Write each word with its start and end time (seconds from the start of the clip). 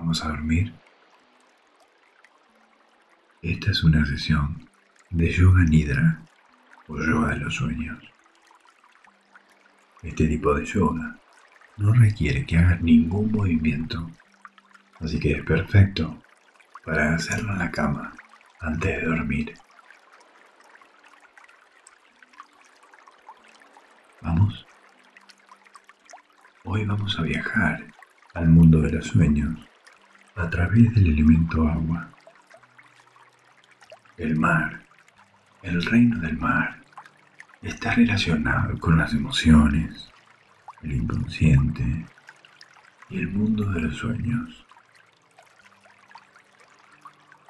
¿Vamos 0.00 0.24
a 0.24 0.28
dormir? 0.28 0.72
Esta 3.42 3.70
es 3.70 3.84
una 3.84 4.02
sesión 4.06 4.66
de 5.10 5.30
yoga 5.30 5.62
nidra 5.64 6.22
o 6.88 6.96
yoga 6.96 7.34
de 7.34 7.40
los 7.40 7.54
sueños. 7.54 8.02
Este 10.02 10.26
tipo 10.26 10.54
de 10.54 10.64
yoga 10.64 11.18
no 11.76 11.92
requiere 11.92 12.46
que 12.46 12.56
hagas 12.56 12.80
ningún 12.80 13.30
movimiento, 13.30 14.10
así 15.00 15.20
que 15.20 15.32
es 15.32 15.44
perfecto 15.44 16.22
para 16.82 17.14
hacerlo 17.14 17.52
en 17.52 17.58
la 17.58 17.70
cama 17.70 18.14
antes 18.58 19.02
de 19.02 19.06
dormir. 19.06 19.54
Vamos. 24.22 24.66
Hoy 26.64 26.86
vamos 26.86 27.18
a 27.18 27.22
viajar 27.22 27.84
al 28.32 28.48
mundo 28.48 28.80
de 28.80 28.92
los 28.92 29.06
sueños 29.06 29.69
a 30.36 30.48
través 30.48 30.94
del 30.94 31.08
elemento 31.08 31.66
agua. 31.68 32.08
El 34.16 34.36
mar, 34.36 34.82
el 35.62 35.82
reino 35.84 36.18
del 36.20 36.36
mar, 36.36 36.80
está 37.62 37.94
relacionado 37.94 38.78
con 38.78 38.98
las 38.98 39.12
emociones, 39.12 40.10
el 40.82 40.92
inconsciente 40.92 42.06
y 43.10 43.18
el 43.18 43.28
mundo 43.28 43.64
de 43.70 43.80
los 43.82 43.96
sueños. 43.96 44.66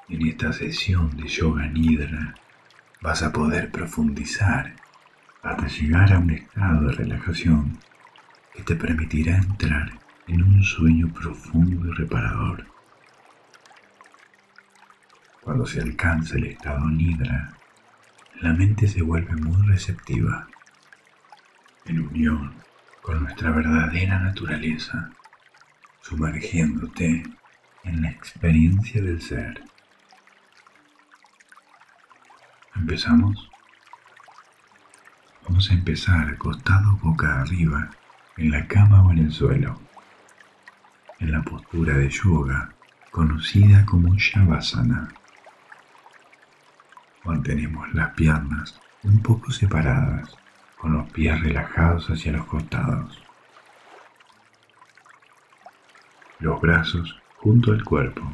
En 0.09 0.27
esta 0.27 0.51
sesión 0.51 1.15
de 1.15 1.27
yoga 1.27 1.67
nidra 1.67 2.35
vas 3.01 3.23
a 3.23 3.31
poder 3.31 3.71
profundizar 3.71 4.75
hasta 5.41 5.67
llegar 5.67 6.13
a 6.13 6.19
un 6.19 6.31
estado 6.31 6.87
de 6.87 6.93
relajación 6.93 7.77
que 8.53 8.63
te 8.63 8.75
permitirá 8.75 9.37
entrar 9.37 9.91
en 10.27 10.43
un 10.43 10.63
sueño 10.63 11.11
profundo 11.13 11.87
y 11.87 11.91
reparador. 11.91 12.70
Cuando 15.41 15.65
se 15.65 15.81
alcanza 15.81 16.37
el 16.37 16.45
estado 16.45 16.87
nidra, 16.87 17.53
la 18.41 18.53
mente 18.53 18.87
se 18.87 19.01
vuelve 19.01 19.35
muy 19.35 19.67
receptiva, 19.67 20.47
en 21.85 21.99
unión 21.99 22.53
con 23.01 23.23
nuestra 23.23 23.49
verdadera 23.49 24.19
naturaleza, 24.19 25.09
sumergiéndote 26.01 27.23
en 27.83 28.01
la 28.03 28.11
experiencia 28.11 29.01
del 29.01 29.19
ser. 29.19 29.63
¿Empezamos? 32.75 33.49
Vamos 35.47 35.71
a 35.71 35.73
empezar 35.73 36.29
acostado 36.29 36.97
boca 36.97 37.41
arriba, 37.41 37.89
en 38.37 38.51
la 38.51 38.67
cama 38.67 39.03
o 39.03 39.11
en 39.11 39.17
el 39.17 39.31
suelo, 39.31 39.81
en 41.19 41.31
la 41.31 41.41
postura 41.41 41.97
de 41.97 42.09
yoga 42.09 42.73
conocida 43.09 43.85
como 43.85 44.15
Shavasana. 44.15 45.09
Mantenemos 47.23 47.93
las 47.93 48.11
piernas 48.13 48.79
un 49.03 49.21
poco 49.21 49.51
separadas, 49.51 50.35
con 50.77 50.93
los 50.93 51.11
pies 51.11 51.39
relajados 51.41 52.09
hacia 52.09 52.31
los 52.31 52.45
costados. 52.45 53.21
Los 56.39 56.59
brazos 56.59 57.21
junto 57.37 57.71
al 57.71 57.83
cuerpo, 57.83 58.27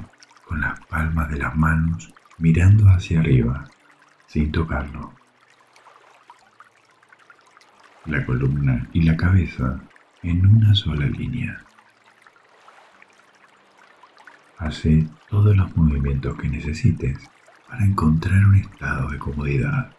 con 0.46 0.62
las 0.62 0.80
palmas 0.86 1.30
de 1.30 1.38
las 1.38 1.56
manos 1.56 2.14
mirando 2.38 2.88
hacia 2.90 3.20
arriba, 3.20 3.66
sin 4.28 4.52
tocarlo. 4.52 5.14
La 8.06 8.26
columna 8.26 8.88
y 8.94 9.02
la 9.02 9.18
cabeza 9.18 9.82
en 10.24 10.48
una 10.48 10.74
sola 10.74 11.06
línea. 11.08 11.62
Hace 14.58 15.08
todos 15.30 15.56
los 15.56 15.76
movimientos 15.76 16.38
que 16.38 16.48
necesites 16.48 17.30
para 17.68 17.84
encontrar 17.84 18.46
un 18.46 18.56
estado 18.56 19.10
de 19.10 19.20
comodidad. 19.20 19.92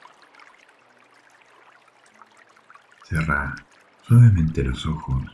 Cerra 3.04 3.54
suavemente 4.02 4.62
los 4.62 4.86
ojos 4.86 5.24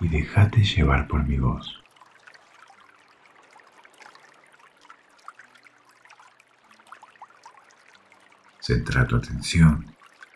y 0.00 0.08
déjate 0.08 0.62
llevar 0.62 1.06
por 1.06 1.26
mi 1.26 1.36
voz. 1.38 1.82
Centra 8.60 9.06
tu 9.06 9.16
atención 9.16 9.84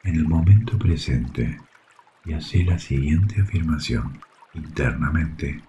en 0.03 0.17
el 0.17 0.27
momento 0.27 0.79
presente 0.79 1.61
y 2.25 2.33
hace 2.33 2.65
la 2.65 2.79
siguiente 2.79 3.41
afirmación 3.43 4.21
internamente 4.55 5.63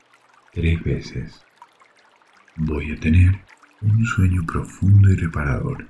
tres 0.53 0.81
veces. 0.84 1.46
Voy 2.56 2.94
a 2.94 3.00
tener 3.00 3.41
un 3.85 4.06
sueño 4.06 4.44
profundo 4.46 5.09
y 5.12 5.16
reparador. 5.16 5.88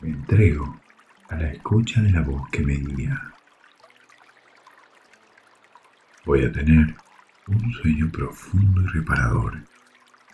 Me 0.00 0.08
entrego 0.08 0.80
a 1.28 1.36
la 1.36 1.52
escucha 1.52 2.00
de 2.00 2.10
la 2.10 2.22
voz 2.22 2.48
que 2.50 2.62
me 2.62 2.74
guía. 2.74 3.32
Voy 6.24 6.44
a 6.44 6.52
tener 6.52 6.94
un 7.46 7.72
sueño 7.72 8.10
profundo 8.10 8.80
y 8.80 8.86
reparador. 8.86 9.58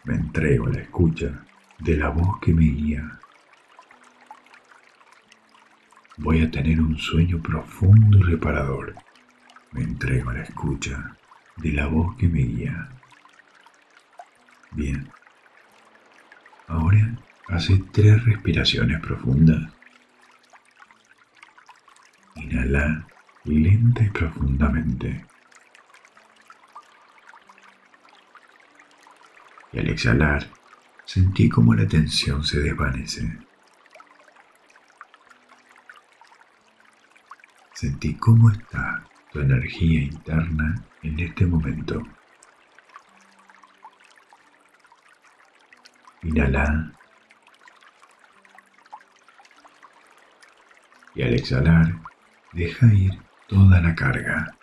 Me 0.04 0.14
entrego 0.14 0.66
a 0.66 0.70
la 0.70 0.80
escucha 0.80 1.44
de 1.80 1.96
la 1.96 2.10
voz 2.10 2.38
que 2.40 2.54
me 2.54 2.64
guía. 2.64 3.18
Voy 6.18 6.42
a 6.42 6.50
tener 6.50 6.80
un 6.80 6.96
sueño 6.96 7.42
profundo 7.42 8.18
y 8.18 8.22
reparador. 8.22 8.94
Me 9.72 9.82
entrego 9.82 10.30
a 10.30 10.34
la 10.34 10.42
escucha 10.42 11.16
de 11.56 11.72
la 11.72 11.86
voz 11.86 12.16
que 12.16 12.28
me 12.28 12.40
guía. 12.40 12.88
Bien. 14.72 15.10
Ahora 16.70 17.18
hace 17.48 17.82
tres 17.90 18.24
respiraciones 18.24 19.00
profundas. 19.00 19.72
Inhala 22.36 23.08
lenta 23.42 24.04
y 24.04 24.10
profundamente. 24.10 25.26
Y 29.72 29.80
al 29.80 29.88
exhalar, 29.88 30.46
sentí 31.04 31.48
como 31.48 31.74
la 31.74 31.88
tensión 31.88 32.44
se 32.44 32.60
desvanece. 32.60 33.36
Sentí 37.74 38.14
cómo 38.14 38.48
está 38.48 39.04
tu 39.32 39.40
energía 39.40 40.02
interna 40.02 40.84
en 41.02 41.18
este 41.18 41.46
momento. 41.46 42.06
Inhala. 46.22 46.92
Y 51.14 51.22
al 51.22 51.34
exhalar, 51.34 51.94
deja 52.52 52.86
ir 52.92 53.18
toda 53.48 53.80
la 53.80 53.94
carga. 53.94 54.54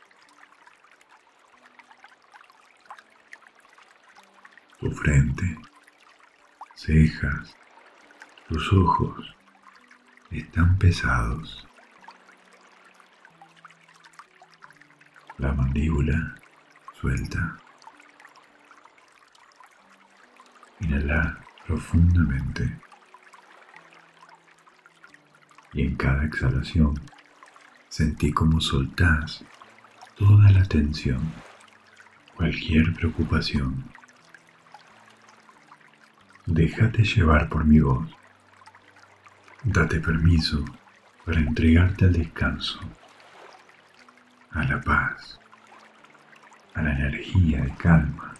Tu 4.80 4.92
frente, 4.92 5.58
cejas, 6.76 7.58
tus 8.48 8.72
ojos 8.72 9.36
están 10.30 10.78
pesados. 10.78 11.68
La 15.38 15.52
mandíbula 15.54 16.36
suelta. 16.94 17.58
Inhala 20.80 21.47
profundamente. 21.68 22.80
Y 25.74 25.82
en 25.82 25.96
cada 25.98 26.26
exhalación 26.26 26.94
sentí 27.90 28.32
como 28.32 28.62
soltás 28.62 29.44
toda 30.16 30.50
la 30.52 30.64
tensión, 30.64 31.22
cualquier 32.36 32.94
preocupación. 32.94 33.84
Déjate 36.46 37.04
llevar 37.04 37.50
por 37.50 37.66
mi 37.66 37.80
voz. 37.82 38.10
Date 39.64 40.00
permiso 40.00 40.64
para 41.26 41.42
entregarte 41.42 42.06
al 42.06 42.14
descanso, 42.14 42.80
a 44.52 44.64
la 44.64 44.80
paz, 44.80 45.38
a 46.74 46.82
la 46.82 46.92
energía 46.94 47.62
de 47.62 47.76
calma 47.76 48.34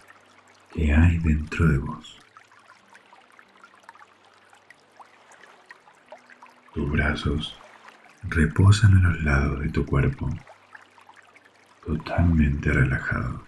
que 0.72 0.94
hay 0.94 1.18
dentro 1.18 1.68
de 1.68 1.78
vos. 1.78 2.27
Tus 6.78 6.92
brazos 6.92 7.58
reposan 8.22 8.98
a 8.98 9.08
los 9.08 9.24
lados 9.24 9.58
de 9.58 9.68
tu 9.68 9.84
cuerpo, 9.84 10.30
totalmente 11.84 12.72
relajado. 12.72 13.44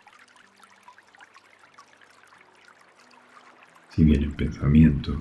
Si 3.91 4.03
vienen 4.03 4.32
pensamientos, 4.32 5.17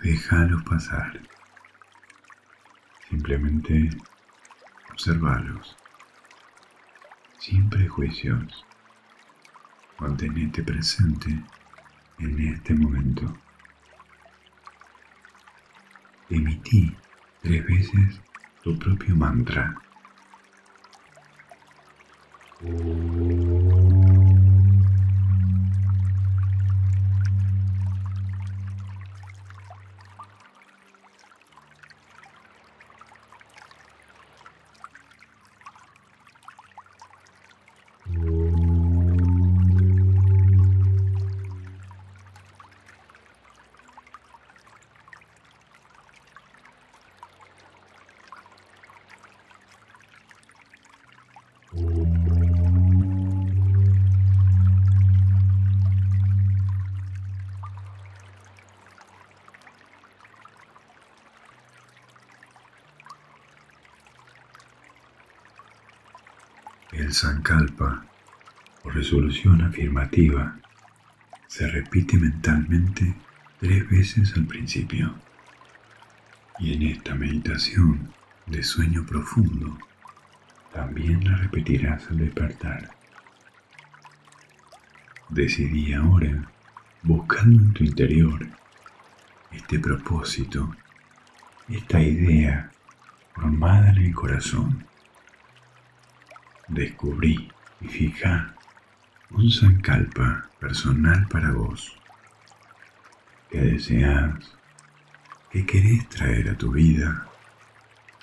déjalos 0.00 0.62
pasar. 0.62 1.20
Simplemente 3.08 3.90
observalos, 4.92 5.76
sin 7.40 7.68
prejuicios. 7.68 8.64
Mantenete 9.98 10.62
presente 10.62 11.42
en 12.20 12.38
este 12.38 12.72
momento. 12.72 13.36
Emití 16.30 16.96
tres 17.42 17.66
veces 17.66 18.20
tu 18.62 18.78
propio 18.78 19.16
mantra. 19.16 19.74
El 67.10 67.16
Sankalpa 67.16 68.04
o 68.84 68.90
resolución 68.90 69.62
afirmativa 69.62 70.56
se 71.48 71.66
repite 71.66 72.16
mentalmente 72.16 73.16
tres 73.58 73.90
veces 73.90 74.32
al 74.36 74.44
principio. 74.46 75.16
Y 76.60 76.72
en 76.74 76.82
esta 76.82 77.16
meditación 77.16 78.12
de 78.46 78.62
sueño 78.62 79.04
profundo 79.04 79.76
también 80.72 81.28
la 81.28 81.36
repetirás 81.36 82.08
al 82.10 82.18
despertar. 82.18 82.92
Decidí 85.30 85.92
ahora, 85.94 86.48
buscando 87.02 87.60
en 87.64 87.72
tu 87.72 87.82
interior 87.82 88.46
este 89.50 89.80
propósito, 89.80 90.76
esta 91.68 92.00
idea 92.00 92.70
formada 93.34 93.90
en 93.90 93.98
el 93.98 94.14
corazón. 94.14 94.89
Descubrí 96.70 97.50
y 97.80 97.88
fija 97.88 98.54
un 99.30 99.50
sankalpa 99.50 100.48
personal 100.58 101.26
para 101.28 101.50
vos 101.50 101.96
que 103.50 103.60
deseas, 103.60 104.56
que 105.50 105.66
querés 105.66 106.08
traer 106.08 106.50
a 106.50 106.54
tu 106.56 106.70
vida, 106.70 107.26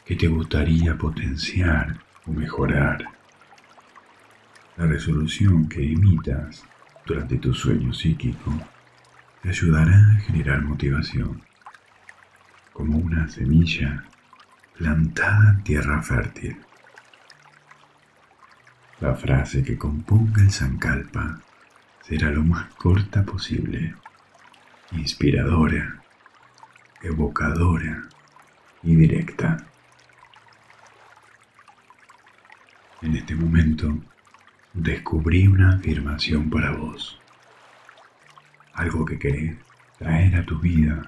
que 0.06 0.16
te 0.16 0.28
gustaría 0.28 0.98
potenciar 0.98 1.98
o 2.26 2.32
mejorar. 2.32 3.04
La 4.78 4.86
resolución 4.86 5.68
que 5.68 5.84
emitas 5.84 6.64
durante 7.06 7.38
tu 7.38 7.54
sueño 7.54 7.94
psíquico 7.94 8.54
te 9.42 9.50
ayudará 9.50 9.98
a 9.98 10.22
generar 10.22 10.62
motivación, 10.62 11.42
como 12.72 12.98
una 12.98 13.28
semilla 13.28 14.06
plantada 14.78 15.50
en 15.50 15.64
tierra 15.64 16.02
fértil. 16.02 16.67
La 19.00 19.14
frase 19.14 19.64
que 19.64 19.78
componga 19.78 20.42
el 20.42 20.52
Sankalpa 20.52 21.40
será 22.02 22.32
lo 22.32 22.44
más 22.44 22.74
corta 22.74 23.24
posible, 23.24 23.94
inspiradora, 24.92 26.02
evocadora 27.04 28.04
y 28.82 28.96
directa. 28.96 29.58
En 33.04 33.16
este 33.16 33.36
momento 33.36 34.00
descubrí 34.74 35.48
una 35.48 35.76
afirmación 35.76 36.50
para 36.50 36.72
vos. 36.72 37.22
Algo 38.74 39.06
que 39.06 39.20
querés 39.20 39.58
traer 40.00 40.36
a 40.38 40.46
tu 40.46 40.58
vida 40.60 41.04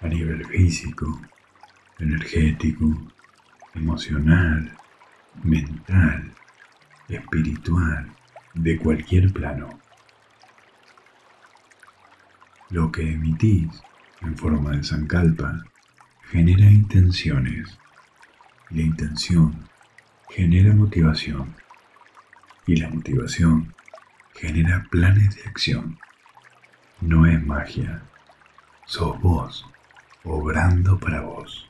a 0.00 0.06
nivel 0.06 0.44
físico, 0.46 1.20
energético, 1.98 2.86
emocional, 3.74 4.76
mental, 5.42 6.32
espiritual, 7.10 8.10
de 8.54 8.78
cualquier 8.78 9.32
plano. 9.32 9.78
Lo 12.70 12.90
que 12.90 13.12
emitís 13.12 13.68
en 14.22 14.36
forma 14.36 14.70
de 14.72 14.82
sankalpa 14.82 15.64
genera 16.30 16.70
intenciones 16.70 17.80
la 18.70 18.82
intención 18.82 19.68
genera 20.28 20.72
motivación 20.72 21.56
y 22.68 22.76
la 22.76 22.88
motivación 22.88 23.74
genera 24.32 24.86
planes 24.90 25.34
de 25.34 25.42
acción. 25.42 25.98
No 27.00 27.26
es 27.26 27.44
magia, 27.44 28.02
sos 28.86 29.20
vos 29.20 29.66
obrando 30.22 31.00
para 31.00 31.22
vos. 31.22 31.68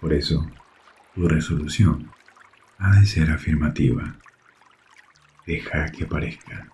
Por 0.00 0.12
eso, 0.12 0.50
tu 1.14 1.28
resolución 1.28 2.10
ha 2.80 2.98
de 2.98 3.06
ser 3.06 3.30
afirmativa. 3.30 4.16
Deja 5.46 5.90
que 5.92 6.04
aparezca, 6.04 6.66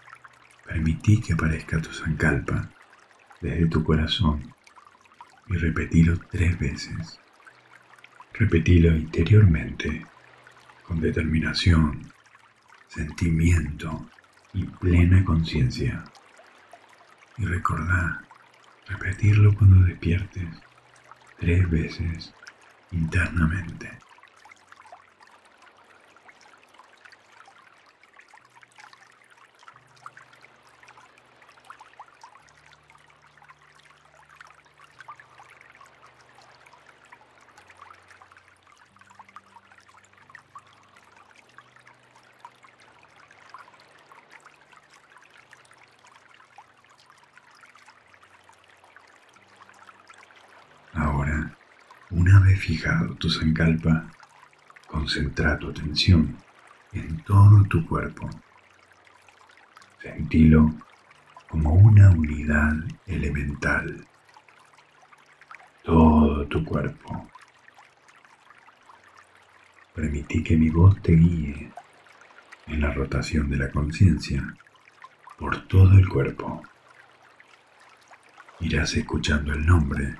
permití 0.64 1.20
que 1.20 1.32
aparezca 1.32 1.80
tu 1.80 1.92
zancalpa 1.92 2.70
desde 3.40 3.66
tu 3.66 3.82
corazón 3.82 4.54
y 5.48 5.56
repetilo 5.56 6.16
tres 6.30 6.58
veces. 6.58 7.20
Repetilo 8.32 8.94
interiormente 8.94 10.06
con 10.86 11.00
determinación, 11.00 12.12
sentimiento 12.86 14.08
y 14.52 14.64
plena 14.64 15.24
conciencia. 15.24 16.04
Y 17.38 17.46
recordá 17.46 18.22
repetirlo 18.86 19.54
cuando 19.56 19.84
despiertes 19.84 20.48
tres 21.38 21.68
veces 21.68 22.32
internamente. 22.92 24.06
Una 52.08 52.40
vez 52.40 52.58
fijado 52.60 53.05
tu 53.16 53.30
sankalpa, 53.30 54.10
concentra 54.86 55.58
tu 55.58 55.70
atención 55.70 56.36
en 56.92 57.22
todo 57.24 57.64
tu 57.64 57.86
cuerpo. 57.86 58.28
Sentilo 60.00 60.74
como 61.48 61.74
una 61.74 62.10
unidad 62.10 62.74
elemental. 63.06 64.06
Todo 65.82 66.46
tu 66.46 66.64
cuerpo. 66.64 67.28
Permití 69.94 70.42
que 70.42 70.56
mi 70.56 70.68
voz 70.68 71.00
te 71.00 71.12
guíe 71.12 71.72
en 72.66 72.80
la 72.80 72.92
rotación 72.92 73.48
de 73.48 73.56
la 73.56 73.70
conciencia 73.70 74.56
por 75.38 75.66
todo 75.68 75.92
el 75.92 76.08
cuerpo. 76.08 76.62
Irás 78.60 78.94
escuchando 78.96 79.52
el 79.52 79.64
nombre 79.64 80.16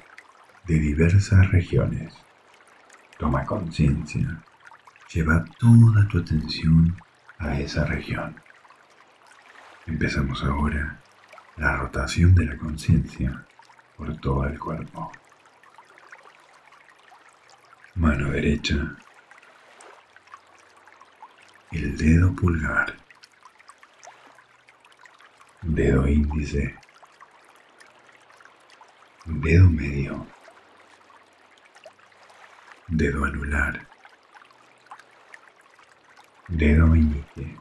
de 0.66 0.78
diversas 0.78 1.50
regiones. 1.50 2.25
Toma 3.18 3.44
conciencia, 3.46 4.42
lleva 5.12 5.44
toda 5.58 6.06
tu 6.08 6.18
atención 6.18 6.96
a 7.38 7.58
esa 7.58 7.84
región. 7.84 8.36
Empezamos 9.86 10.42
ahora 10.44 11.00
la 11.56 11.76
rotación 11.76 12.34
de 12.34 12.44
la 12.44 12.58
conciencia 12.58 13.46
por 13.96 14.14
todo 14.18 14.44
el 14.44 14.58
cuerpo. 14.58 15.10
Mano 17.94 18.30
derecha, 18.30 18.96
el 21.70 21.96
dedo 21.96 22.34
pulgar, 22.34 22.94
dedo 25.62 26.06
índice, 26.06 26.76
dedo 29.24 29.70
medio, 29.70 30.26
dedo 32.88 33.24
anular, 33.24 33.88
dedo 36.48 36.86
meñique, 36.86 37.58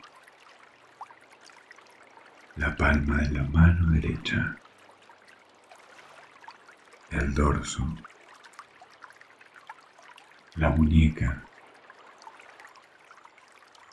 la 2.58 2.76
palma 2.76 3.18
de 3.18 3.32
la 3.32 3.44
mano 3.44 3.92
derecha, 3.92 4.56
el 7.10 7.34
dorso, 7.34 7.88
la 10.56 10.70
muñeca, 10.70 11.44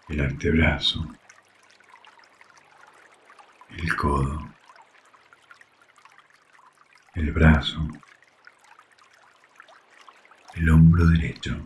el 0.09 0.21
antebrazo, 0.21 1.09
el 3.71 3.97
codo, 3.97 4.53
el 7.15 7.33
brazo, 7.33 7.89
el 10.55 10.69
hombro 10.69 11.07
derecho, 11.07 11.63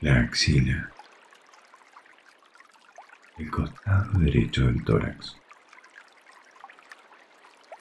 la 0.00 0.20
axila, 0.20 0.92
el 3.38 3.50
costado 3.50 4.18
derecho 4.20 4.66
del 4.66 4.84
tórax, 4.84 5.36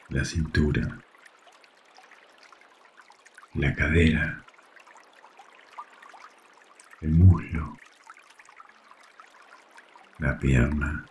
la 0.10 0.26
cintura, 0.26 1.00
la 3.54 3.76
cadera, 3.76 4.44
el 7.02 7.12
muslo, 7.12 7.78
la 10.18 10.40
pierna, 10.40 11.06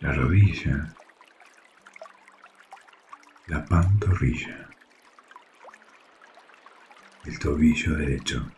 la 0.00 0.12
rodilla, 0.12 0.94
la 3.48 3.64
pantorrilla, 3.64 4.71
el 7.24 7.38
tobillo 7.38 7.96
derecho, 7.96 8.50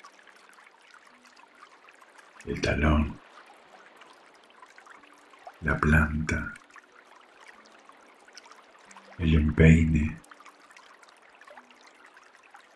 el 2.47 2.61
talón, 2.61 3.21
la 5.61 5.78
planta, 5.78 6.54
el 9.18 9.35
empeine, 9.35 10.18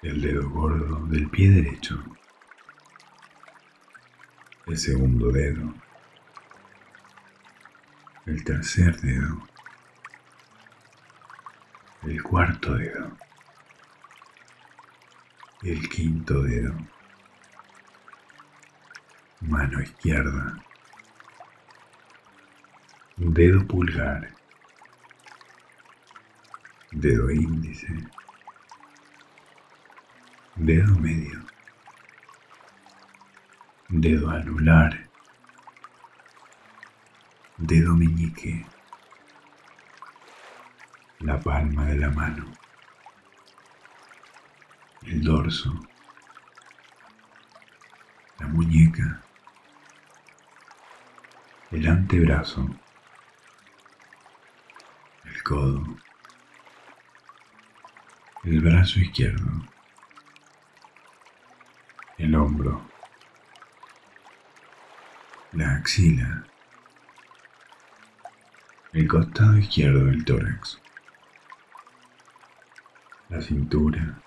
el 0.02 0.20
dedo 0.20 0.50
gordo 0.50 1.06
del 1.06 1.28
pie 1.30 1.50
derecho, 1.50 2.04
el 4.66 4.76
segundo 4.76 5.32
dedo, 5.32 5.72
el 8.26 8.44
tercer 8.44 9.00
dedo, 9.00 9.48
el 12.02 12.22
cuarto 12.22 12.74
dedo, 12.74 13.16
el 15.62 15.88
quinto 15.88 16.42
dedo, 16.42 16.72
mano 19.40 19.80
izquierda, 19.80 20.62
dedo 23.16 23.66
pulgar, 23.66 24.32
dedo 26.92 27.30
índice, 27.32 27.88
dedo 30.54 30.94
medio, 31.00 31.40
dedo 33.88 34.30
anular, 34.30 35.10
dedo 37.56 37.96
meñique, 37.96 38.64
la 41.18 41.40
palma 41.40 41.86
de 41.86 41.96
la 41.96 42.10
mano, 42.10 42.57
el 45.08 45.24
dorso, 45.24 45.72
la 48.38 48.46
muñeca, 48.46 49.22
el 51.70 51.88
antebrazo, 51.88 52.68
el 55.24 55.42
codo, 55.42 55.82
el 58.44 58.60
brazo 58.60 59.00
izquierdo, 59.00 59.50
el 62.18 62.34
hombro, 62.34 62.82
la 65.52 65.74
axila, 65.76 66.44
el 68.92 69.08
costado 69.08 69.56
izquierdo 69.56 70.04
del 70.04 70.22
tórax, 70.26 70.78
la 73.30 73.40
cintura, 73.40 74.22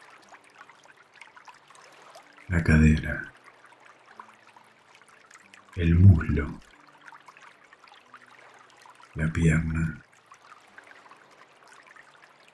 la 2.51 2.61
cadera, 2.61 3.31
el 5.77 5.95
muslo, 5.95 6.59
la 9.15 9.31
pierna, 9.31 10.01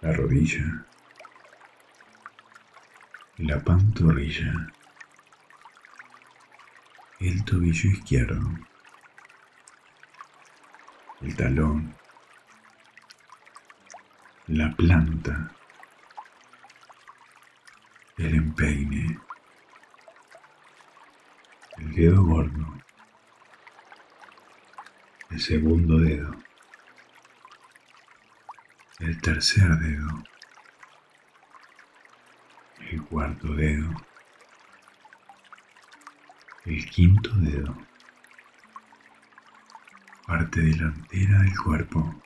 la 0.02 0.14
rodilla, 0.14 0.86
la 3.38 3.60
pantorrilla, 3.60 4.72
el 7.20 7.44
tobillo 7.44 7.90
izquierdo, 7.90 8.52
el 11.22 11.36
talón, 11.36 11.96
la 14.46 14.76
planta, 14.76 15.52
el 18.18 18.36
empeine, 18.36 19.27
el 21.78 21.94
dedo 21.94 22.24
gordo, 22.24 22.74
el 25.30 25.40
segundo 25.40 26.00
dedo, 26.00 26.36
el 29.00 29.22
tercer 29.22 29.70
dedo, 29.78 30.24
el 32.90 33.02
cuarto 33.04 33.54
dedo, 33.54 33.90
el 36.66 36.90
quinto 36.90 37.32
dedo, 37.36 37.78
parte 40.26 40.62
delantera 40.62 41.40
del 41.40 41.58
cuerpo, 41.58 42.22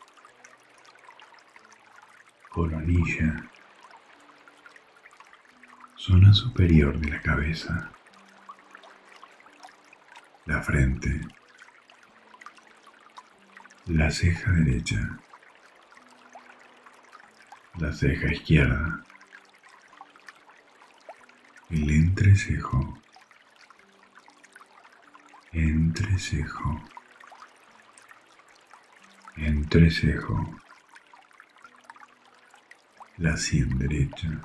coronilla, 2.50 3.50
zona 5.96 6.34
superior 6.34 6.98
de 7.00 7.10
la 7.10 7.22
cabeza, 7.22 7.91
la 10.51 10.62
frente, 10.62 11.22
la 13.86 14.12
ceja 14.12 14.51
derecha, 14.51 15.17
la 17.77 17.93
ceja 17.93 18.34
izquierda, 18.34 19.01
el 21.70 21.89
entrecejo, 21.89 23.00
entrecejo, 25.53 26.81
entrecejo, 29.38 30.60
la 33.20 33.38
sien 33.38 33.77
derecha, 33.79 34.41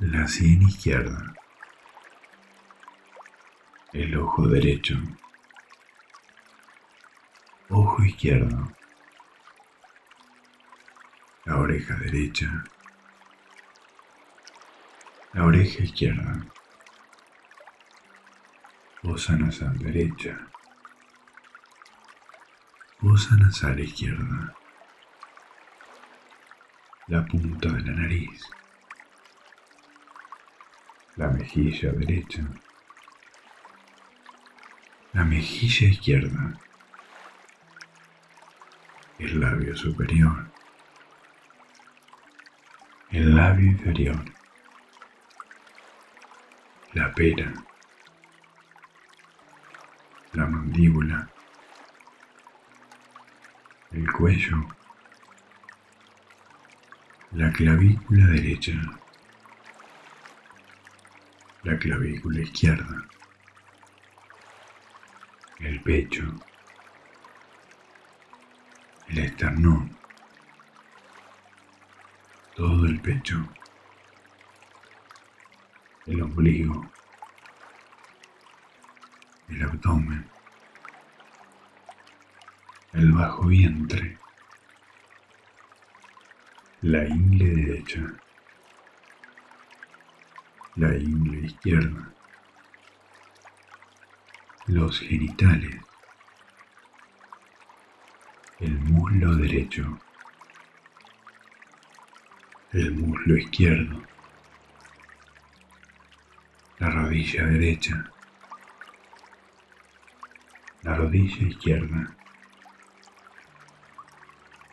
la 0.00 0.26
sien 0.26 0.62
izquierda, 0.62 1.37
el 3.92 4.14
ojo 4.18 4.46
derecho, 4.46 4.96
ojo 7.70 8.04
izquierdo, 8.04 8.70
la 11.46 11.56
oreja 11.56 11.94
derecha, 11.96 12.64
la 15.32 15.44
oreja 15.44 15.82
izquierda, 15.82 16.44
fosa 19.02 19.36
nasal 19.36 19.78
derecha, 19.78 20.38
fosa 23.00 23.36
nasal 23.36 23.80
izquierda, 23.80 24.54
la 27.06 27.24
punta 27.24 27.70
de 27.70 27.80
la 27.80 27.92
nariz, 27.92 28.42
la 31.16 31.28
mejilla 31.28 31.90
derecha, 31.92 32.46
la 35.12 35.24
mejilla 35.24 35.88
izquierda, 35.88 36.58
el 39.18 39.40
labio 39.40 39.76
superior, 39.76 40.46
el 43.10 43.34
labio 43.34 43.66
inferior, 43.66 44.24
la 46.92 47.12
pera, 47.14 47.52
la 50.34 50.46
mandíbula, 50.46 51.28
el 53.92 54.12
cuello, 54.12 54.68
la 57.32 57.50
clavícula 57.52 58.26
derecha, 58.26 58.72
la 61.62 61.78
clavícula 61.78 62.40
izquierda, 62.40 63.08
el 65.60 65.80
pecho, 65.82 66.22
el 69.08 69.18
esternón, 69.18 69.96
todo 72.54 72.86
el 72.86 73.00
pecho, 73.00 73.44
el 76.06 76.22
ombligo, 76.22 76.88
el 79.48 79.62
abdomen, 79.62 80.24
el 82.92 83.12
bajo 83.12 83.46
vientre, 83.46 84.16
la 86.82 87.04
ingle 87.04 87.46
derecha, 87.46 88.06
la 90.76 90.96
ingle 90.96 91.46
izquierda, 91.46 92.17
los 94.68 95.00
genitales, 95.00 95.76
el 98.60 98.78
muslo 98.80 99.34
derecho, 99.36 99.98
el 102.72 102.92
muslo 102.92 103.38
izquierdo, 103.38 104.02
la 106.80 106.90
rodilla 106.90 107.46
derecha, 107.46 108.12
la 110.82 110.94
rodilla 110.96 111.48
izquierda, 111.48 112.14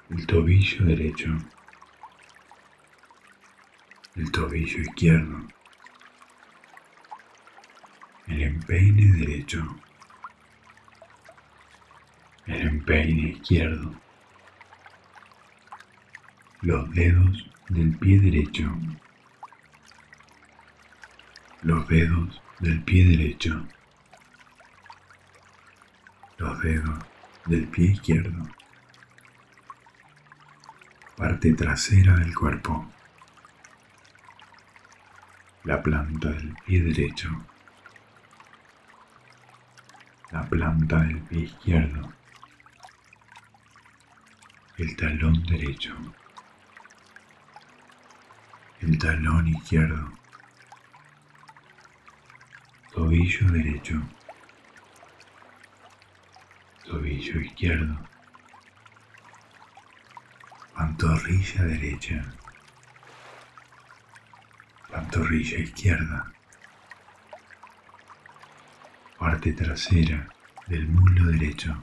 el 0.10 0.28
tobillo 0.28 0.86
derecho, 0.88 1.38
el 4.18 4.30
tobillo 4.30 4.82
izquierdo, 4.82 5.48
el 8.28 8.42
empeine 8.42 9.18
derecho, 9.20 9.85
el 12.48 12.62
empeine 12.62 13.30
izquierdo, 13.30 13.94
los 16.62 16.92
dedos 16.92 17.50
del 17.70 17.98
pie 17.98 18.20
derecho, 18.20 18.72
los 21.64 21.88
dedos 21.88 22.42
del 22.60 22.82
pie 22.84 23.06
derecho, 23.06 23.66
los 26.38 26.62
dedos 26.62 27.04
del 27.48 27.68
pie 27.68 27.86
izquierdo, 27.92 28.48
parte 31.18 31.54
trasera 31.54 32.16
del 32.18 32.36
cuerpo, 32.36 32.86
la 35.64 35.82
planta 35.82 36.30
del 36.30 36.56
pie 36.66 36.84
derecho, 36.84 37.30
la 40.32 40.44
planta 40.48 41.02
del 41.02 41.20
pie 41.22 41.40
izquierdo, 41.42 42.14
el 44.78 44.94
talón 44.98 45.42
derecho, 45.44 45.96
el 48.82 48.98
talón 49.00 49.48
izquierdo, 49.48 50.12
tobillo 52.92 53.48
derecho, 53.52 54.02
tobillo 56.84 57.40
izquierdo, 57.40 57.96
pantorrilla 60.76 61.64
derecha, 61.64 62.34
pantorrilla 64.92 65.60
izquierda, 65.60 66.34
parte 69.18 69.54
trasera 69.54 70.28
del 70.68 70.86
muslo 70.90 71.32
derecho, 71.32 71.82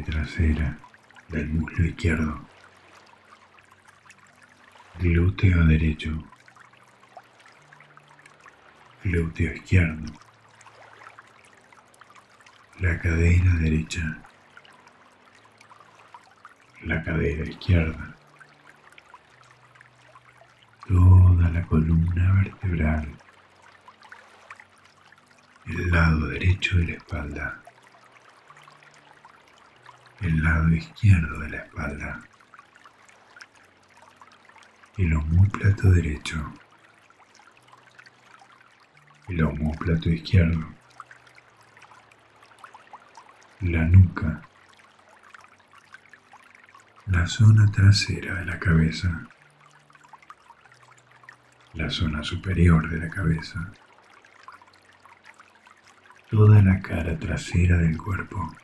trasera 0.00 0.78
del 1.28 1.48
muslo 1.48 1.84
izquierdo, 1.84 2.40
glúteo 4.98 5.64
derecho, 5.66 6.24
glúteo 9.04 9.52
izquierdo, 9.52 10.12
la 12.80 12.98
cadera 12.98 13.54
derecha, 13.56 14.22
la 16.84 17.02
cadera 17.04 17.44
izquierda, 17.44 18.16
toda 20.88 21.50
la 21.50 21.62
columna 21.66 22.32
vertebral, 22.32 23.08
el 25.66 25.90
lado 25.90 26.28
derecho 26.28 26.78
de 26.78 26.86
la 26.86 26.92
espalda, 26.94 27.62
el 30.22 30.42
lado 30.42 30.68
izquierdo 30.70 31.40
de 31.40 31.50
la 31.50 31.56
espalda, 31.58 32.20
el 34.96 35.12
omóplato 35.14 35.90
derecho, 35.90 36.52
el 39.28 39.42
omóplato 39.42 40.10
izquierdo, 40.10 40.64
la 43.62 43.84
nuca, 43.84 44.42
la 47.06 47.26
zona 47.26 47.70
trasera 47.72 48.36
de 48.36 48.44
la 48.44 48.60
cabeza, 48.60 49.26
la 51.74 51.90
zona 51.90 52.22
superior 52.22 52.88
de 52.88 52.98
la 52.98 53.08
cabeza, 53.08 53.72
toda 56.30 56.62
la 56.62 56.80
cara 56.80 57.18
trasera 57.18 57.76
del 57.78 57.98
cuerpo, 57.98 58.54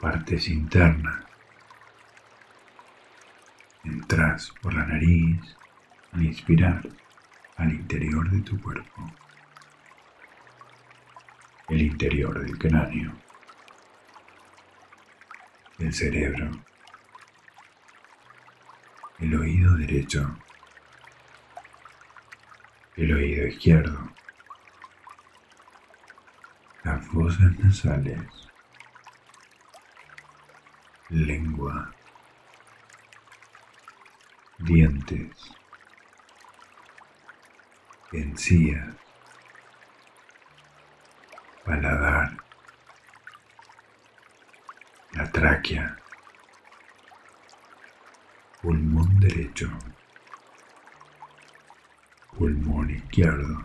partes 0.00 0.48
internas, 0.48 1.24
entras 3.84 4.52
por 4.62 4.74
la 4.74 4.86
nariz 4.86 5.40
al 6.12 6.24
inspirar 6.24 6.88
al 7.56 7.72
interior 7.72 8.30
de 8.30 8.40
tu 8.42 8.60
cuerpo, 8.60 9.12
el 11.68 11.82
interior 11.82 12.38
del 12.38 12.56
cráneo. 12.58 13.12
El 15.78 15.94
cerebro, 15.94 16.50
el 19.20 19.34
oído 19.34 19.76
derecho, 19.76 20.36
el 22.96 23.14
oído 23.14 23.46
izquierdo, 23.46 24.12
las 26.82 27.06
fosas 27.06 27.56
nasales, 27.60 28.47
lengua, 31.10 31.90
dientes, 34.58 35.30
encías, 38.12 38.94
paladar, 41.64 42.36
la 45.12 45.32
tráquea, 45.32 45.98
pulmón 48.60 49.18
derecho, 49.18 49.70
pulmón 52.36 52.90
izquierdo, 52.90 53.64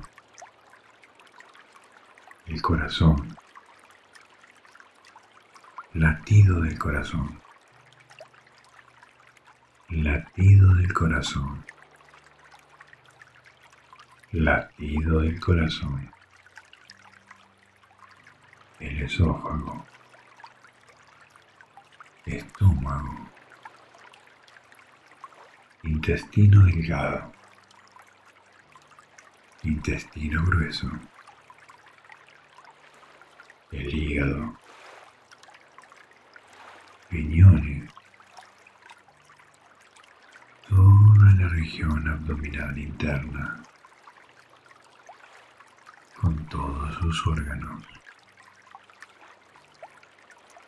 el 2.46 2.62
corazón, 2.62 3.36
latido 5.94 6.60
del 6.62 6.80
corazón, 6.80 7.40
latido 9.90 10.74
del 10.74 10.92
corazón, 10.92 11.64
latido 14.32 15.20
del 15.20 15.40
corazón, 15.40 16.12
el 18.80 19.04
esófago. 19.04 19.86
Estómago, 22.26 23.30
intestino 25.84 26.66
delgado, 26.66 27.34
intestino 29.64 30.42
grueso, 30.46 30.90
el 33.72 33.94
hígado, 33.94 34.63
riñones, 37.14 37.94
toda 40.68 41.32
la 41.40 41.48
región 41.48 42.08
abdominal 42.08 42.76
interna, 42.76 43.64
con 46.20 46.36
todos 46.48 46.96
sus 46.96 47.28
órganos. 47.28 47.84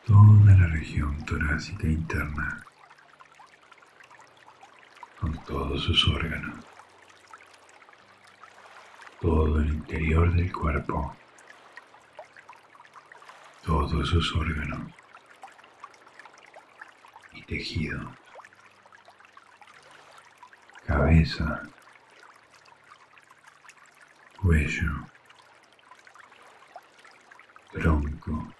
Toda 0.06 0.56
la 0.56 0.68
región 0.68 1.26
torácica 1.26 1.88
interna 1.88 2.64
con 5.20 5.34
todos 5.46 5.84
sus 5.84 6.08
órganos, 6.10 6.64
todo 9.20 9.60
el 9.62 9.70
interior 9.70 10.32
del 10.32 10.54
cuerpo, 10.54 11.16
todos 13.64 14.08
sus 14.10 14.36
órganos 14.36 15.05
y 17.48 17.58
tejidos, 17.58 18.08
cabeza, 20.86 21.62
cuello, 24.42 25.08
tronco, 27.72 28.54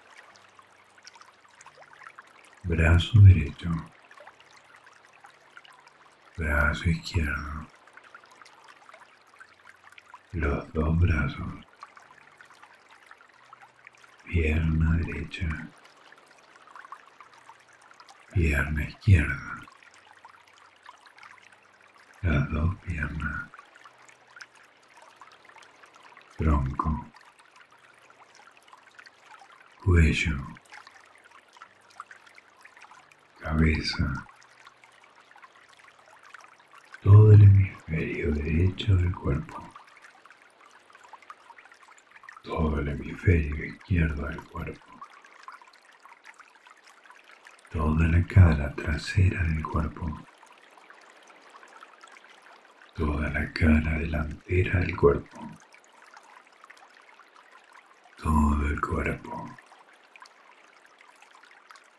brazo 2.64 3.20
derecho, 3.20 3.70
brazo 6.36 6.90
izquierdo, 6.90 7.66
los 10.32 10.72
dos 10.72 10.98
brazos, 10.98 11.54
pierna 14.24 14.96
derecha, 14.98 15.68
pierna 18.36 18.84
izquierda, 18.86 19.62
las 22.20 22.50
dos 22.50 22.76
piernas, 22.84 23.50
tronco, 26.36 27.06
cuello, 29.82 30.36
cabeza, 33.40 34.26
todo 37.02 37.32
el 37.32 37.42
hemisferio 37.42 38.32
derecho 38.32 38.96
del 38.96 39.14
cuerpo, 39.14 39.66
todo 42.42 42.80
el 42.80 42.88
hemisferio 42.88 43.64
izquierdo 43.64 44.26
del 44.26 44.42
cuerpo, 44.44 44.95
toda 47.76 48.08
la 48.08 48.26
cara 48.26 48.74
trasera 48.74 49.42
del 49.44 49.62
cuerpo, 49.62 50.06
toda 52.94 53.28
la 53.28 53.52
cara 53.52 53.98
delantera 53.98 54.80
del 54.80 54.96
cuerpo, 54.96 55.38
todo 58.16 58.66
el 58.66 58.80
cuerpo 58.80 59.46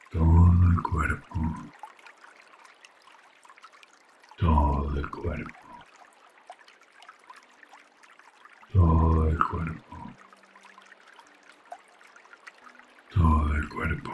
todo 0.10 0.70
el 0.72 0.82
cuerpo, 0.82 1.36
todo 4.38 4.98
el 4.98 5.10
cuerpo, 5.12 5.54
todo 8.74 9.28
el 9.28 9.38
cuerpo, 9.38 10.14
todo 13.14 13.56
el 13.56 13.70
cuerpo. 13.70 14.14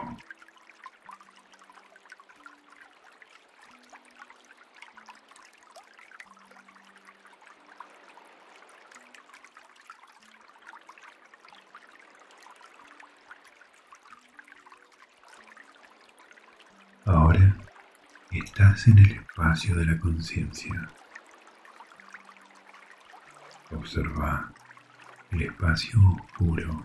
Ahora 17.06 17.54
en 18.86 18.98
el 18.98 19.10
espacio 19.12 19.74
de 19.76 19.86
la 19.86 19.98
conciencia. 19.98 20.88
Observa 23.70 24.52
el 25.30 25.42
espacio 25.42 25.98
oscuro 26.16 26.82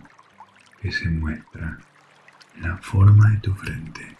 que 0.80 0.90
se 0.90 1.08
muestra 1.08 1.78
en 2.56 2.62
la 2.62 2.76
forma 2.78 3.30
de 3.30 3.36
tu 3.38 3.54
frente, 3.54 4.16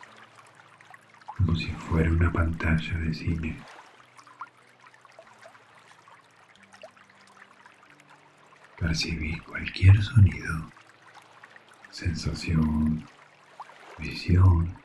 como 1.36 1.56
si 1.56 1.68
fuera 1.72 2.10
una 2.10 2.30
pantalla 2.30 2.98
de 2.98 3.14
cine. 3.14 3.56
Percibís 8.78 9.40
cualquier 9.42 10.02
sonido, 10.02 10.70
sensación, 11.90 13.04
visión 13.98 14.80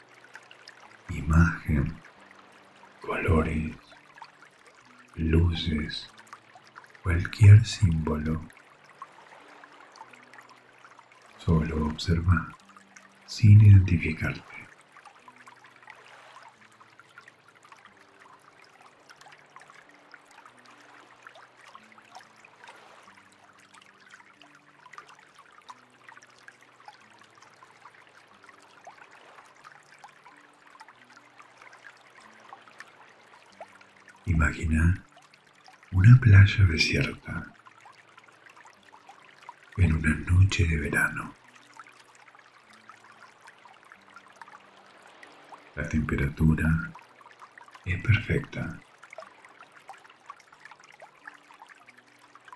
imagen, 1.10 2.05
luces, 5.36 6.10
cualquier 7.04 7.66
símbolo. 7.66 8.42
Solo 11.38 11.88
observa 11.88 12.56
sin 13.26 13.60
identificarte. 13.62 14.42
Imagina 34.26 35.05
playa 36.20 36.64
desierta 36.66 37.54
en 39.78 39.94
una 39.94 40.16
noche 40.16 40.66
de 40.66 40.78
verano. 40.78 41.34
La 45.76 45.88
temperatura 45.90 46.92
es 47.84 48.02
perfecta. 48.02 48.80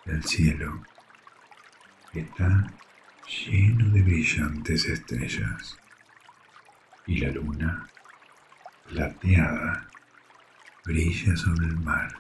El 0.05 0.23
cielo 0.23 0.83
está 2.13 2.65
lleno 3.27 3.89
de 3.89 4.01
brillantes 4.01 4.85
estrellas 4.85 5.77
y 7.05 7.17
la 7.17 7.29
luna 7.31 7.87
plateada 8.87 9.89
brilla 10.85 11.35
sobre 11.35 11.67
el 11.67 11.77
mar. 11.77 12.19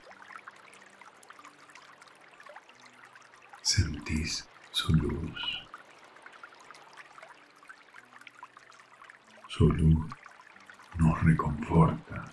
Sentís 3.61 4.47
su 4.79 4.93
luz. 4.93 5.67
Su 9.49 9.67
luz 9.73 10.05
nos 10.97 11.21
reconforta, 11.21 12.23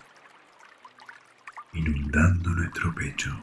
inundando 1.73 2.51
nuestro 2.51 2.95
pecho. 2.95 3.37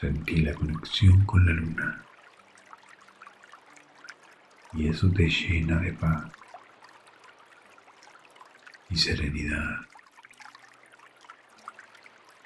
Sentí 0.00 0.40
la 0.40 0.54
conexión 0.54 1.24
con 1.24 1.46
la 1.46 1.52
luna 1.52 2.02
y 4.72 4.88
eso 4.88 5.08
te 5.12 5.28
llena 5.28 5.78
de 5.78 5.92
paz 5.92 6.24
y 8.90 8.96
serenidad. 8.96 9.86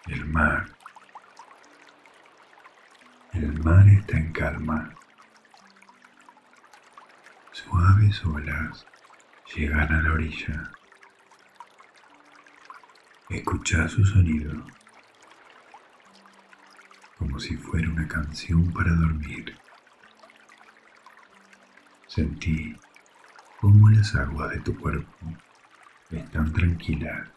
El 0.09 0.27
mar. 0.27 0.82
Mar 3.65 3.87
está 3.87 4.17
en 4.17 4.33
calma. 4.33 4.93
Suaves 7.53 8.25
olas 8.25 8.85
llegan 9.55 9.93
a 9.93 10.03
la 10.03 10.13
orilla. 10.15 10.73
Escucha 13.29 13.89
su 13.89 14.05
sonido, 14.05 14.67
como 17.19 17.39
si 17.39 17.57
fuera 17.57 17.89
una 17.89 18.09
canción 18.09 18.73
para 18.73 18.91
dormir. 18.95 19.57
Sentí 22.09 22.77
cómo 23.61 23.91
las 23.91 24.13
aguas 24.17 24.51
de 24.51 24.61
tu 24.61 24.77
cuerpo 24.77 25.37
están 26.11 26.53
tranquilas 26.53 27.29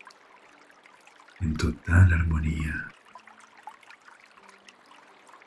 en 1.40 1.56
total 1.56 2.12
armonía. 2.14 2.92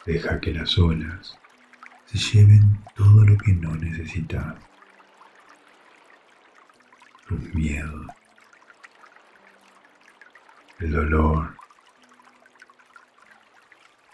Deja 0.08 0.40
que 0.40 0.54
las 0.54 0.78
olas 0.78 1.38
se 2.06 2.16
lleven 2.16 2.82
todo 2.96 3.26
lo 3.26 3.36
que 3.36 3.52
no 3.52 3.76
necesitas. 3.76 4.56
Tus 7.26 7.38
miedos, 7.52 8.06
el 10.78 10.92
dolor, 10.92 11.54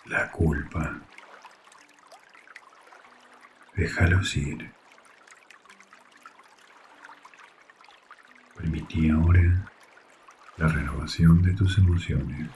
la 0.06 0.32
culpa. 0.32 0.98
Déjalos 3.76 4.36
ir. 4.36 4.72
Permití 8.56 9.10
ahora 9.10 9.70
la 10.56 10.66
renovación 10.66 11.40
de 11.40 11.52
tus 11.52 11.78
emociones, 11.78 12.50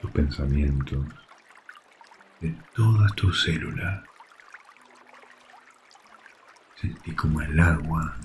tus 0.00 0.12
pensamientos 0.12 1.04
de 2.40 2.54
todas 2.74 3.12
tus 3.14 3.42
células. 3.42 4.02
Sentí 6.76 7.14
como 7.14 7.40
el 7.42 7.58
agua 7.58 8.16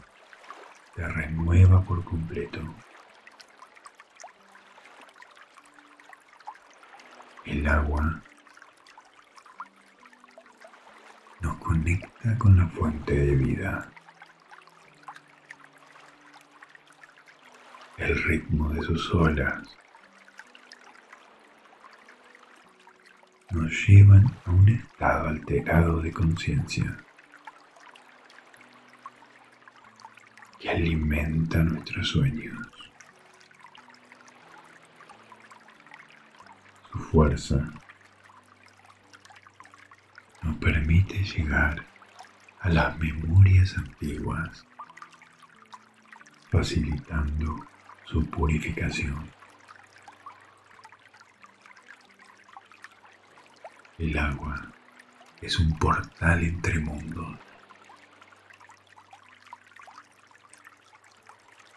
te 0.96 1.08
renueva 1.08 1.82
por 1.82 2.04
completo. 2.04 2.60
El 7.46 7.68
agua 7.68 8.22
nos 11.42 11.58
conecta 11.58 12.38
con 12.38 12.58
la 12.58 12.68
fuente 12.68 13.14
de 13.14 13.36
vida. 13.36 13.90
El 17.98 18.24
ritmo 18.24 18.70
de 18.70 18.82
sus 18.82 19.14
olas 19.14 19.78
nos 23.54 23.88
llevan 23.88 24.26
a 24.46 24.52
un 24.52 24.68
estado 24.68 25.30
alterado 25.30 26.02
de 26.02 26.12
conciencia 26.12 26.98
que 30.60 30.70
alimenta 30.72 31.60
nuestros 31.60 32.08
sueños. 32.10 32.68
Su 36.92 37.00
fuerza 37.00 37.72
nos 40.42 40.58
permite 40.58 41.24
llegar 41.24 41.86
a 42.60 42.70
las 42.70 42.98
memorias 42.98 43.78
antiguas, 43.78 44.66
facilitando 46.50 47.68
su 48.06 48.26
purificación. 48.30 49.43
El 54.04 54.18
agua 54.18 54.62
es 55.42 55.58
un 55.60 55.80
portal 55.80 56.44
entre 56.44 56.78
mundos. 56.78 57.40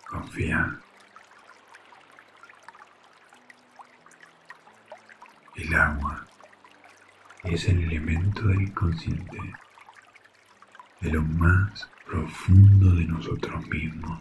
Confía. 0.08 0.76
El 5.54 5.72
agua 5.72 6.26
es 7.44 7.68
el 7.68 7.84
elemento 7.84 8.42
del 8.48 8.62
inconsciente, 8.62 9.38
de 11.02 11.10
lo 11.12 11.22
más 11.22 11.88
profundo 12.06 12.90
de 12.90 13.04
nosotros 13.04 13.64
mismos. 13.68 14.20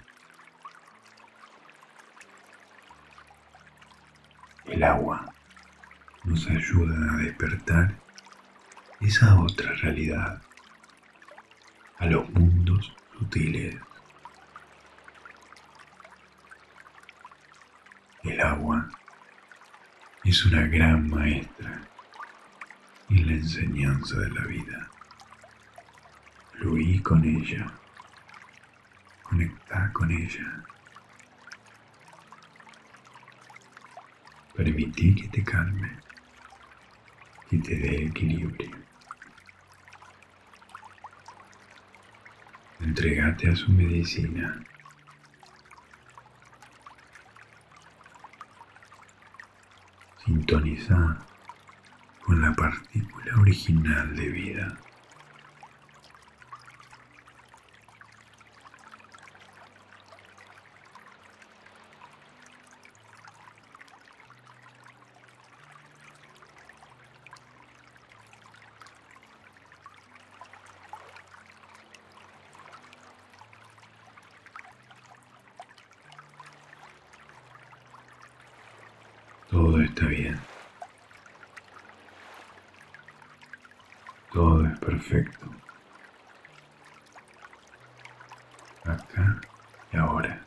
El 4.65 4.83
agua 4.83 5.34
nos 6.25 6.47
ayuda 6.47 7.13
a 7.13 7.17
despertar 7.17 7.95
esa 8.99 9.39
otra 9.39 9.71
realidad, 9.73 10.41
a 11.97 12.05
los 12.07 12.27
mundos 12.31 12.95
sutiles. 13.17 13.75
El 18.23 18.41
agua 18.41 18.89
es 20.23 20.45
una 20.45 20.65
gran 20.65 21.07
maestra 21.09 21.81
en 23.09 23.27
la 23.27 23.33
enseñanza 23.33 24.17
de 24.17 24.31
la 24.31 24.45
vida. 24.45 24.89
Fluí 26.53 26.99
con 27.01 27.23
ella, 27.23 27.71
conecta 29.21 29.91
con 29.93 30.11
ella. 30.11 30.63
Permití 34.55 35.13
que 35.13 35.27
te 35.27 35.43
calme 35.43 36.04
y 37.51 37.57
te 37.59 37.75
dé 37.75 38.05
equilibrio. 38.05 38.71
Entregate 42.79 43.49
a 43.49 43.55
su 43.55 43.71
medicina. 43.71 44.61
Sintoniza 50.23 51.17
con 52.23 52.41
la 52.41 52.53
partícula 52.53 53.37
original 53.39 54.15
de 54.15 54.29
vida. 54.29 54.77
Todo 79.55 79.79
está 79.79 80.05
bien. 80.07 80.37
Todo 84.33 84.65
es 84.67 84.79
perfecto. 84.79 85.45
Acá 88.83 89.39
y 89.93 89.97
ahora. 89.97 90.41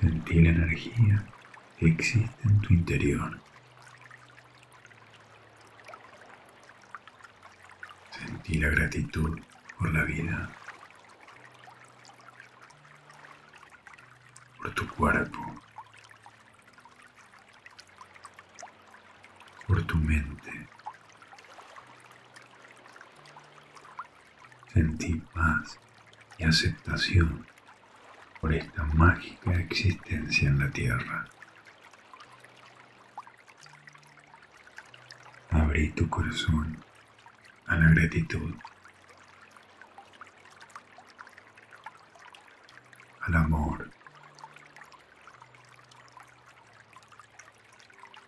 Sentí 0.00 0.40
la 0.42 0.66
que 1.78 1.86
existe 1.86 2.48
en 2.48 2.60
tu 2.60 2.72
interior. 2.72 3.40
Sentí 8.10 8.58
la 8.58 8.68
gratitud 8.70 9.38
por 9.78 9.92
la 9.92 10.04
vida. 10.04 10.50
tu 14.76 14.86
cuerpo, 14.88 15.40
por 19.66 19.82
tu 19.84 19.96
mente. 19.96 20.68
Sentí 24.74 25.14
paz 25.32 25.78
y 26.36 26.44
aceptación 26.44 27.46
por 28.40 28.52
esta 28.54 28.84
mágica 28.84 29.54
existencia 29.54 30.48
en 30.48 30.58
la 30.58 30.70
tierra. 30.70 31.26
Abrí 35.50 35.90
tu 35.90 36.08
corazón 36.08 36.84
a 37.66 37.76
la 37.76 37.88
gratitud, 37.90 38.54
al 43.22 43.34
amor 43.34 43.90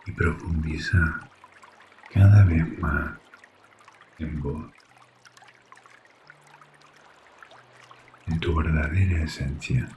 y 0.05 0.11
profundiza 0.11 1.19
cada 2.13 2.43
vez 2.45 2.79
más 2.79 3.11
en 4.17 4.41
vos, 4.41 4.71
tu 8.39 8.55
verdadera 8.55 9.23
esencia, 9.23 9.89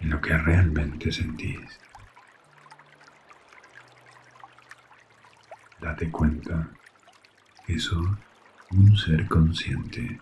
en 0.00 0.10
lo 0.10 0.20
que 0.20 0.36
realmente 0.36 1.10
sentís. 1.10 1.80
Date 5.80 6.10
cuenta 6.10 6.68
que 7.66 7.78
sos 7.78 8.06
un 8.70 8.96
ser 8.96 9.26
consciente 9.28 10.20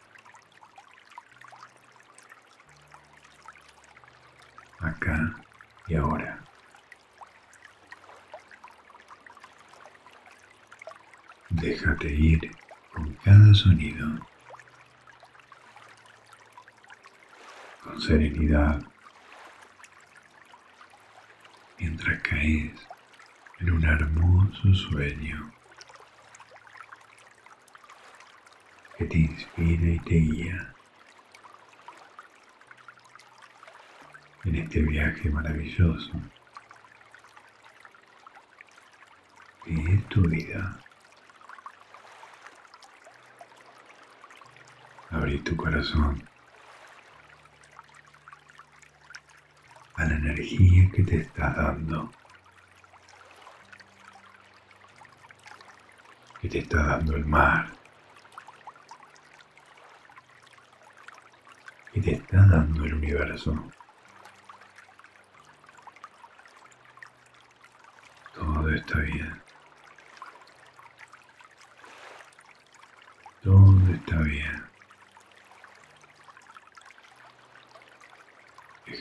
acá 4.80 5.34
y 5.86 5.94
ahora. 5.94 6.44
Déjate 11.50 12.12
ir 12.12 12.61
sonido, 13.54 14.06
con 17.82 18.00
serenidad, 18.00 18.82
mientras 21.78 22.22
caes 22.22 22.88
en 23.60 23.70
un 23.70 23.84
hermoso 23.84 24.74
sueño 24.74 25.52
que 28.96 29.04
te 29.06 29.18
inspira 29.18 29.88
y 29.88 29.98
te 30.00 30.14
guía. 30.14 30.72
en 34.44 34.56
este 34.56 34.80
viaje 34.80 35.30
maravilloso 35.30 36.10
que 39.64 39.74
es 39.74 40.08
tu 40.08 40.22
vida. 40.22 40.78
Abrí 45.22 45.38
tu 45.38 45.54
corazón 45.54 46.20
a 49.94 50.04
la 50.04 50.14
energía 50.16 50.90
que 50.90 51.04
te 51.04 51.18
está 51.18 51.50
dando. 51.50 52.10
Que 56.40 56.48
te 56.48 56.58
está 56.58 56.82
dando 56.82 57.14
el 57.14 57.24
mar. 57.24 57.70
Que 61.92 62.00
te 62.00 62.14
está 62.14 62.38
dando 62.38 62.84
el 62.84 62.94
universo. 62.94 63.54
Todo 68.34 68.70
está 68.70 68.98
bien. 68.98 69.40
Todo 73.40 73.94
está 73.94 74.18
bien. 74.22 74.61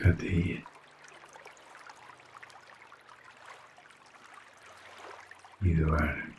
Déjate 0.02 0.26
ir. 0.26 0.68
Y 5.62 5.74
duerme. 5.76 6.31